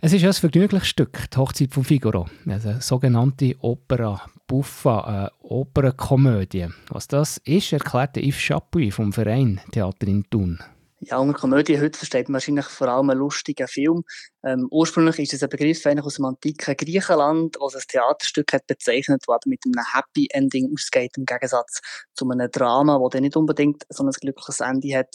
Es 0.00 0.12
ist 0.12 0.24
ein 0.24 0.32
vergnügliches 0.32 0.88
Stück, 0.88 1.28
die 1.30 1.36
Hochzeit 1.36 1.72
von 1.72 1.82
Figaro, 1.82 2.28
eine 2.46 2.80
sogenannte 2.80 3.56
Opera 3.60 4.22
Buffa, 4.46 5.00
eine 5.00 5.32
Opernkomödie. 5.42 6.68
Was 6.88 7.08
das 7.08 7.38
ist, 7.38 7.72
erklärte 7.72 8.20
Yves 8.20 8.40
Chapuis 8.40 8.94
vom 8.94 9.12
Verein 9.12 9.60
Theater 9.72 10.06
in 10.06 10.24
Thun. 10.30 10.58
Ja, 11.00 11.18
unter 11.18 11.38
Komödie 11.38 11.78
heute 11.78 11.96
versteht 11.96 12.28
man 12.28 12.34
wahrscheinlich 12.34 12.66
vor 12.66 12.88
allem 12.88 13.08
einen 13.08 13.20
lustigen 13.20 13.68
Film. 13.68 14.02
Ähm, 14.42 14.66
ursprünglich 14.68 15.20
ist 15.20 15.32
es 15.32 15.44
ein 15.44 15.48
Begriff 15.48 15.86
eigentlich 15.86 16.04
aus 16.04 16.16
dem 16.16 16.24
antiken 16.24 16.76
Griechenland, 16.76 17.56
was 17.60 17.76
ein 17.76 17.82
Theaterstück 17.86 18.52
hat 18.52 18.66
bezeichnet, 18.66 19.22
das 19.24 19.38
mit 19.46 19.60
einem 19.64 19.84
Happy 19.94 20.26
Ending 20.30 20.72
ausgeht, 20.74 21.16
im 21.16 21.24
Gegensatz 21.24 21.80
zu 22.14 22.28
einem 22.28 22.50
Drama, 22.50 22.98
das 23.12 23.20
nicht 23.20 23.36
unbedingt 23.36 23.84
so 23.90 24.02
ein 24.02 24.10
glückliches 24.10 24.58
Ende 24.58 24.98
hat. 24.98 25.14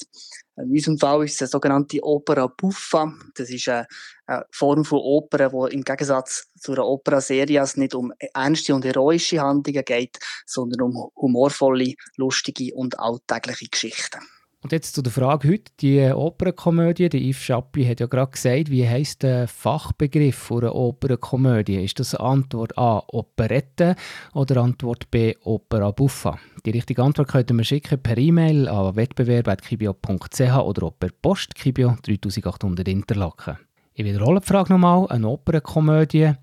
In 0.56 0.72
unserem 0.72 1.00
Fall 1.00 1.26
ist 1.26 1.34
es 1.34 1.42
eine 1.42 1.48
sogenannte 1.50 2.02
Opera 2.02 2.48
Buffa. 2.48 3.12
Das 3.36 3.50
ist 3.50 3.68
eine, 3.68 3.86
eine 4.26 4.46
Form 4.52 4.86
von 4.86 5.00
Oper, 5.00 5.52
wo 5.52 5.66
im 5.66 5.84
Gegensatz 5.84 6.46
zu 6.58 6.72
einer 6.72 6.88
Opera 6.88 7.20
Serias 7.20 7.76
nicht 7.76 7.94
um 7.94 8.14
ernste 8.34 8.74
und 8.74 8.86
heroische 8.86 9.42
Handlungen 9.42 9.84
geht, 9.84 10.18
sondern 10.46 10.80
um 10.80 11.12
humorvolle, 11.18 11.96
lustige 12.16 12.74
und 12.74 12.98
alltägliche 12.98 13.66
Geschichten. 13.66 14.22
Und 14.64 14.72
jetzt 14.72 14.96
zu 14.96 15.02
der 15.02 15.12
Frage 15.12 15.50
heute, 15.50 15.74
die 15.82 16.00
Opernkomödie, 16.00 17.10
der 17.10 17.20
Yves 17.20 17.44
Schappi 17.44 17.84
hat 17.84 18.00
ja 18.00 18.06
gerade 18.06 18.32
gesagt, 18.32 18.72
wie 18.72 18.88
heisst 18.88 19.24
der 19.24 19.50
Fachbegriff 19.50 20.38
für 20.38 20.60
eine 20.60 20.74
Opernkomödie? 20.74 21.84
Ist 21.84 22.00
das 22.00 22.16
Antwort 22.16 22.78
A, 22.78 23.04
Operette 23.08 23.98
oder 24.34 24.62
Antwort 24.62 25.12
B, 25.12 25.36
Opera 25.44 25.92
Buffa? 25.92 26.40
Die 26.66 26.70
richtige 26.70 27.04
Antwort 27.04 27.28
könnt 27.28 27.52
ihr 27.52 27.56
mir 27.56 27.66
schicken 27.66 28.02
per 28.02 28.18
E-Mail 28.18 28.70
an 28.70 28.96
wettbewerb.kibio.ch 28.96 30.40
oder 30.40 30.84
auch 30.84 30.98
per 30.98 31.10
Post, 31.22 31.56
Kibio 31.56 31.98
3800 32.02 32.88
Interlaken. 32.88 33.58
Ich 33.94 34.06
wiederhole 34.06 34.40
die 34.40 34.48
Frage 34.48 34.72
nochmal, 34.72 35.08
eine 35.10 35.28
Opernkomödie, 35.28 36.36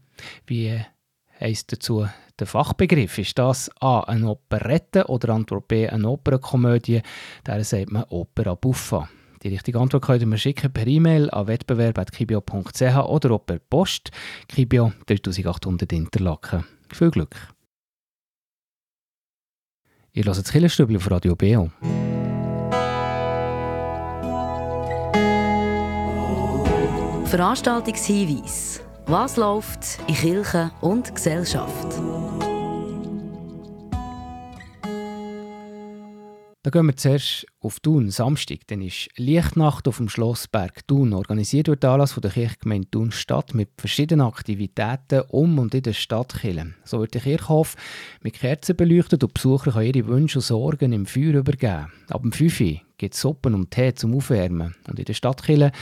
wie 0.46 0.78
heisst 1.40 1.72
dazu 1.72 2.06
der 2.40 2.46
Fachbegriff. 2.46 3.18
Ist 3.18 3.38
das 3.38 3.70
A 3.80 4.00
eine 4.00 4.30
Operette 4.30 5.06
oder 5.06 5.34
Antwort 5.34 5.68
B 5.68 5.88
eine 5.88 6.08
Opernkomödie? 6.08 7.02
Da 7.44 7.62
sagt 7.62 7.92
man 7.92 8.04
Opera 8.08 8.54
Buffa. 8.54 9.08
Die 9.42 9.48
richtige 9.48 9.78
Antwort 9.78 10.04
könnt 10.04 10.20
ihr 10.20 10.26
mir 10.26 10.38
schicken 10.38 10.72
per 10.72 10.86
E-Mail 10.86 11.30
an 11.30 11.46
wettbewerb.kibio.ch 11.46 12.96
oder 13.06 13.30
auch 13.32 13.46
per 13.46 13.58
Post. 13.58 14.10
Kibio 14.48 14.92
3800 15.06 15.92
Interlaken. 15.92 16.64
Viel 16.92 17.10
Glück! 17.10 17.36
Ihr 20.12 20.24
hört 20.24 20.38
das 20.38 20.50
Killerstübli 20.50 20.96
auf 20.96 21.10
Radio 21.10 21.36
Beo. 21.36 21.70
Veranstaltungshinweis. 27.26 28.82
Was 29.06 29.36
läuft 29.36 30.00
in 30.08 30.14
Kirche 30.14 30.70
und 30.80 31.14
Gesellschaft? 31.14 32.00
Da 36.70 36.78
gehen 36.78 36.86
wir 36.86 36.96
zuerst 36.96 37.46
auf 37.58 37.80
Thun, 37.80 38.10
Samstag. 38.10 38.60
Dann 38.68 38.80
ist 38.80 39.08
Lichtnacht 39.16 39.88
auf 39.88 39.96
dem 39.96 40.08
Schlossberg 40.08 40.86
Thun. 40.86 41.12
Organisiert 41.14 41.66
wird 41.66 41.82
der 41.82 41.90
Anlass 41.90 42.12
von 42.12 42.20
der 42.20 42.30
Kirchgemeinde 42.30 42.88
Thun 42.88 43.10
Stadt 43.10 43.56
mit 43.56 43.70
verschiedenen 43.76 44.24
Aktivitäten 44.24 45.22
um 45.30 45.58
und 45.58 45.74
in 45.74 45.82
der 45.82 45.94
Stadtkirche. 45.94 46.74
So 46.84 47.00
wird 47.00 47.14
der 47.14 47.22
Kirchhof 47.22 47.74
mit 48.22 48.34
Kerzen 48.34 48.76
beleuchtet 48.76 49.24
und 49.24 49.34
Besucher 49.34 49.72
können 49.72 49.92
ihre 49.92 50.06
Wünsche 50.06 50.38
und 50.38 50.44
Sorgen 50.44 50.92
im 50.92 51.06
Feuer 51.06 51.34
übergeben. 51.34 51.90
Ab 52.08 52.22
dem 52.22 52.30
5 52.30 52.60
Uhr 52.60 52.80
gibt 53.00 53.14
Suppen 53.14 53.54
und 53.54 53.70
Tee 53.70 53.94
zum 53.94 54.14
Aufwärmen. 54.14 54.74
Und 54.86 54.98
in 54.98 55.06
der 55.06 55.14
Stadtkirche 55.14 55.72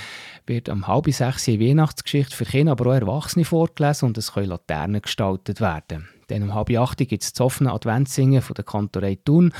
wird 0.46 0.68
am 0.68 0.87
halb 0.87 1.12
sechs 1.12 1.48
eine 1.48 1.60
Weihnachtsgeschichte 1.60 2.34
für 2.34 2.44
Kinder, 2.44 2.72
aber 2.72 2.87
auch 2.90 2.94
Erwachsene 2.94 3.44
vorgelesen 3.44 4.06
und 4.06 4.16
es 4.16 4.32
können 4.32 4.48
Laternen 4.48 5.02
gestaltet 5.02 5.60
werden. 5.60 6.08
Dann 6.28 6.44
um 6.44 6.54
halb 6.54 6.70
acht 6.70 6.98
gibt 6.98 7.22
es 7.22 7.32
das 7.32 7.40
offene 7.40 7.72
Adventssingen 7.72 8.40
von 8.40 8.54
der 8.54 8.64
Kantorei 8.64 9.18
Thun 9.22 9.52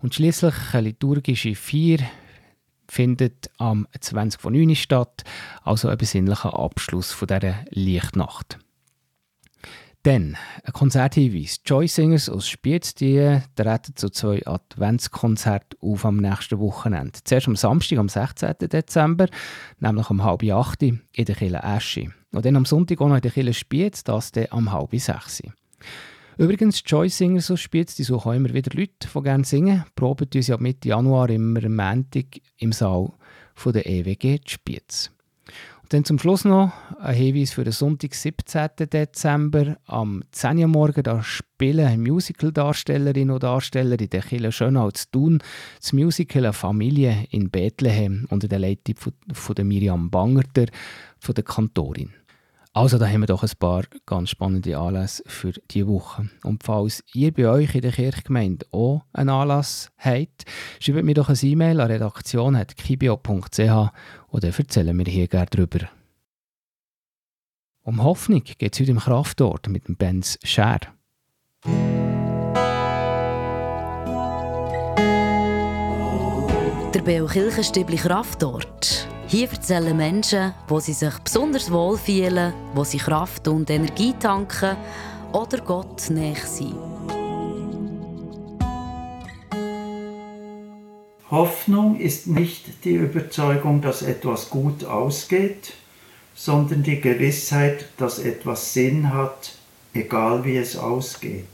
und 0.00 0.14
schließlich 0.14 0.54
eine 0.72 0.82
liturgische 0.82 1.54
Feier 1.56 1.98
findet 2.88 3.50
am 3.58 3.86
20 3.98 4.40
von 4.40 4.52
9 4.52 4.76
statt, 4.76 5.24
also 5.62 5.88
ein 5.88 5.98
besinnlicher 5.98 6.58
Abschluss 6.58 7.12
von 7.12 7.26
dieser 7.26 7.64
Lichtnacht. 7.70 8.58
Dann 10.02 10.38
ein 10.64 10.72
Konzerthinweis. 10.72 11.60
Joy 11.66 11.86
Singers 11.86 12.30
aus 12.30 12.48
Spiez 12.48 12.94
die 12.94 13.38
treten 13.54 13.96
zu 13.96 14.08
zwei 14.08 14.40
Adventskonzerten 14.46 15.78
auf 15.82 16.06
am 16.06 16.16
nächsten 16.16 16.58
Wochenende. 16.58 17.18
Zuerst 17.22 17.48
am 17.48 17.56
Samstag, 17.56 17.98
am 17.98 18.08
16. 18.08 18.54
Dezember, 18.60 19.26
nämlich 19.78 20.08
um 20.08 20.24
halb 20.24 20.42
acht 20.44 20.82
in 20.82 21.00
der 21.14 21.34
Kille 21.34 21.60
Eschi. 21.62 22.10
Und 22.32 22.46
dann 22.46 22.56
am 22.56 22.64
Sonntag 22.64 22.98
auch 23.02 23.08
noch 23.08 23.16
in 23.16 23.20
der 23.20 23.30
Kille 23.30 23.52
Spiez, 23.52 24.02
das 24.02 24.32
dann 24.32 24.46
am 24.50 24.72
halb 24.72 24.98
sechs. 24.98 25.42
Übrigens, 26.38 26.82
Joy 26.86 27.10
Singers 27.10 27.50
aus 27.50 27.60
Spiez, 27.60 27.94
die 27.94 28.04
suchen 28.04 28.32
immer 28.32 28.54
wieder 28.54 28.74
Leute, 28.74 28.92
die 29.14 29.22
gerne 29.22 29.44
singen. 29.44 29.84
Proben 29.96 30.28
uns 30.34 30.46
ja 30.46 30.56
Mitte 30.56 30.88
Januar 30.88 31.28
immer 31.28 31.62
am 31.62 31.76
Montag 31.76 32.40
im 32.56 32.72
Saal 32.72 33.12
von 33.54 33.74
der 33.74 33.84
EWG 33.84 34.40
Spiez. 34.46 35.10
Dann 35.90 36.04
zum 36.04 36.20
Schluss 36.20 36.44
noch 36.44 36.72
ein 37.00 37.16
Hinweis 37.16 37.50
für 37.50 37.64
den 37.64 37.72
Sonntag, 37.72 38.14
17. 38.14 38.68
Dezember. 38.92 39.76
Am 39.86 40.22
10. 40.30 40.58
Uhr 40.58 40.68
morgen 40.68 41.02
da 41.02 41.20
spielen 41.20 42.00
Musical-Darstellerinnen 42.00 43.32
und 43.34 43.42
Darsteller 43.42 43.98
in 43.98 44.08
der 44.08 44.22
Kirche 44.22 44.52
Schönau 44.52 44.92
zu 44.92 45.10
tun. 45.10 45.42
Das 45.80 45.92
Musical 45.92 46.44
«Eine 46.44 46.52
Familie» 46.52 47.26
in 47.30 47.50
Bethlehem 47.50 48.24
unter 48.30 48.46
der 48.46 48.60
Leitung 48.60 48.94
von, 48.94 49.14
von 49.32 49.54
der 49.56 49.64
Miriam 49.64 50.10
Bangerter, 50.10 50.66
von 51.18 51.34
der 51.34 51.42
Kantorin. 51.42 52.10
Also 52.72 52.98
da 52.98 53.08
haben 53.08 53.22
wir 53.22 53.26
doch 53.26 53.42
ein 53.42 53.50
paar 53.58 53.82
ganz 54.06 54.30
spannende 54.30 54.78
Anlässe 54.78 55.24
für 55.26 55.52
diese 55.70 55.88
Woche. 55.88 56.30
Und 56.44 56.62
falls 56.62 57.02
ihr 57.12 57.32
bei 57.32 57.48
euch 57.48 57.74
in 57.74 57.80
der 57.80 57.90
Kirchgemeinde 57.90 58.64
auch 58.70 59.02
einen 59.12 59.30
Anlass 59.30 59.90
habt, 59.98 60.44
schreibt 60.78 61.04
mir 61.04 61.14
doch 61.14 61.28
eine 61.28 61.38
E-Mail 61.42 61.80
an 61.80 61.90
redaktion.kibio.ch 61.90 63.92
oder 64.28 64.48
erzählen 64.56 64.96
wir 64.96 65.06
hier 65.06 65.26
gerne 65.26 65.48
darüber. 65.50 65.88
Um 67.82 68.04
Hoffnung 68.04 68.44
geht 68.44 68.74
es 68.74 68.80
heute 68.80 68.92
im 68.92 69.00
Kraftort 69.00 69.68
mit 69.68 69.88
dem 69.88 69.96
Benz 69.96 70.38
Scher. 70.44 70.78
Der 76.94 77.02
Beo 77.02 77.26
Kirchenstübli 77.26 77.96
Kraftort. 77.96 78.99
Hier 79.30 79.48
erzählen 79.48 79.96
Menschen, 79.96 80.52
wo 80.66 80.80
sie 80.80 80.92
sich 80.92 81.16
besonders 81.18 81.70
wohl 81.70 81.96
fühlen, 81.96 82.52
wo 82.74 82.82
sie 82.82 82.98
Kraft 82.98 83.46
und 83.46 83.70
Energie 83.70 84.12
tanken 84.18 84.76
oder 85.32 85.58
Gott 85.58 86.10
näher 86.10 86.34
sind. 86.34 86.74
Hoffnung 91.30 92.00
ist 92.00 92.26
nicht 92.26 92.84
die 92.84 92.94
Überzeugung, 92.94 93.80
dass 93.80 94.02
etwas 94.02 94.50
gut 94.50 94.84
ausgeht, 94.84 95.74
sondern 96.34 96.82
die 96.82 97.00
Gewissheit, 97.00 97.86
dass 97.98 98.18
etwas 98.18 98.72
Sinn 98.72 99.14
hat, 99.14 99.52
egal 99.94 100.44
wie 100.44 100.56
es 100.56 100.76
ausgeht. 100.76 101.46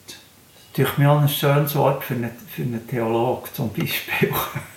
Das 0.72 0.88
ist 0.88 0.96
mir 0.96 1.10
ein 1.10 1.28
schönes 1.28 1.76
Wort 1.76 2.04
für 2.04 2.14
einen 2.14 2.88
Theologen 2.88 3.50
zum 3.52 3.70
Beispiel. 3.70 4.32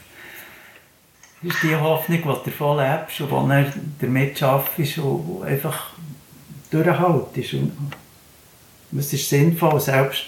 Das 1.42 1.54
ist 1.56 1.64
die 1.64 1.76
Hoffnung, 1.76 2.18
die 2.18 2.24
du 2.24 2.36
davon 2.46 2.78
lebst 2.78 3.22
und 3.22 3.30
die 3.30 3.64
du 3.64 3.80
damit 4.02 4.38
schaffst 4.38 4.98
und 4.98 5.44
einfach 5.44 5.92
durchhaltest. 6.70 7.54
Und 7.54 7.94
es 8.98 9.14
ist 9.14 9.30
sinnvoll, 9.30 9.80
selbst 9.80 10.26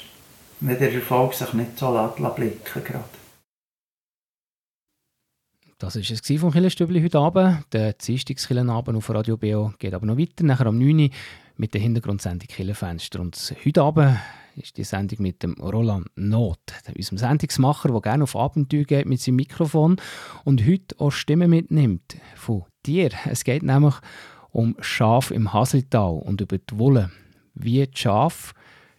wenn 0.62 0.80
der 0.80 0.94
Erfolg 0.94 1.34
sich 1.34 1.52
nicht 1.54 1.78
so 1.78 2.14
blicken 2.36 2.84
gerade. 2.84 3.04
Das 5.80 5.96
war 5.96 6.02
es 6.02 6.40
vom 6.40 6.52
Killenstübli 6.52 7.02
heute 7.02 7.18
Abend. 7.18 7.66
Der 7.74 7.94
Dienstagskillenabend 7.94 8.96
auf 8.96 9.10
Radio 9.10 9.36
BO 9.36 9.74
geht 9.80 9.96
aber 9.96 10.06
noch 10.06 10.18
weiter. 10.18 10.44
Nachher 10.44 10.68
am 10.68 10.78
9 10.78 11.00
Uhr 11.00 11.10
mit 11.58 11.74
der 11.74 11.82
Hintergrundsendung 11.82 12.48
Killenfenster. 12.48 13.20
Und 13.20 13.56
heute 13.66 13.82
Abend 13.82 14.18
ist 14.56 14.78
die 14.78 14.84
Sendung 14.84 15.22
mit 15.22 15.44
dem 15.44 15.54
Roland 15.54 16.08
Not, 16.16 16.60
unserem 16.96 17.18
Sendungsmacher, 17.18 17.90
der 17.90 18.02
gerne 18.02 18.24
auf 18.24 18.36
Abenteuer 18.36 18.84
geht 18.84 19.06
mit 19.06 19.22
seinem 19.22 19.38
Mikrofon 19.38 19.98
und 20.44 20.66
heute 20.66 21.00
auch 21.00 21.12
Stimmen 21.12 21.50
mitnimmt 21.50 22.18
von 22.36 22.66
dir. 22.86 23.10
Es 23.30 23.44
geht 23.44 23.64
nämlich 23.64 23.96
um 24.52 24.76
Schaf 24.80 25.32
im 25.32 25.54
Haseltal 25.54 26.14
und 26.14 26.42
über 26.42 26.58
die 26.58 26.78
Wolle. 26.78 27.12
Wie 27.54 27.86
die 27.86 27.98
Schaf 27.98 28.54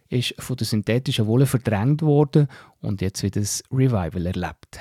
ist 0.08 0.34
von 0.38 0.56
der 0.56 0.66
synthetischen 0.66 1.26
Wolle 1.26 1.46
verdrängt 1.46 2.02
worden 2.02 2.48
und 2.80 3.00
jetzt 3.00 3.22
wird 3.22 3.36
das 3.36 3.62
Revival 3.70 4.26
erlebt. 4.26 4.80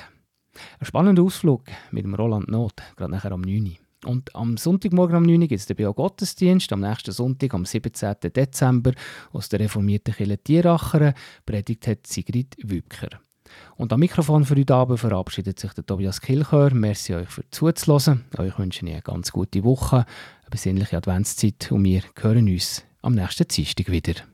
Ein 0.80 0.86
spannender 0.86 1.24
Ausflug 1.24 1.64
mit 1.92 2.04
dem 2.04 2.16
Roland 2.16 2.50
Not, 2.50 2.74
gerade 2.96 3.12
nachher 3.12 3.32
am 3.32 3.42
9. 3.42 3.78
Und 4.06 4.36
am 4.36 4.58
Sonntagmorgen 4.58 5.18
um 5.18 5.24
9 5.24 5.42
Uhr 5.42 5.48
gibt 5.48 5.60
es 5.60 5.68
den 5.68 5.76
Bio-Gottesdienst, 5.76 6.74
am 6.74 6.82
nächsten 6.82 7.12
Sonntag, 7.12 7.54
am 7.54 7.66
17. 7.66 8.16
Dezember, 8.36 8.94
aus 9.32 9.50
der 9.50 9.60
reformierten 9.60 10.14
Kirche 10.14 10.38
Tieracheren, 10.38 11.14
predigt 11.46 11.88
hat 11.88 12.08
Sigrid 12.08 12.56
Wübker. 12.64 13.10
Und 13.76 13.94
am 13.94 14.00
Mikrofon 14.00 14.46
für 14.46 14.56
heute 14.56 14.76
Abend 14.76 15.00
verabschiedet 15.00 15.60
sich 15.60 15.74
der 15.74 15.86
Tobias 15.86 16.22
Kilchör. 16.22 16.74
Merci 16.74 17.16
euch 17.16 17.30
für 17.30 17.44
zuzuhören. 17.52 18.26
Euch 18.38 18.58
wünsche 18.58 18.86
ich 18.86 18.92
eine 18.92 19.02
ganz 19.02 19.32
gute 19.32 19.64
Woche, 19.64 19.98
eine 19.98 20.50
besinnliche 20.50 20.98
Adventszeit 20.98 21.72
und 21.72 21.84
wir 21.84 22.04
hören 22.20 22.48
uns 22.48 22.84
am 23.02 23.14
nächsten 23.14 23.48
Dienstag 23.48 23.92
wieder. 23.92 24.31